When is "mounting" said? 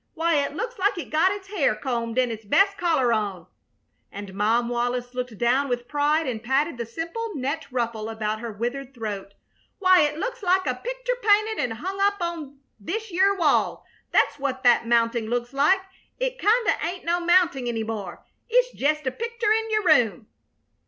14.87-15.27, 17.19-17.67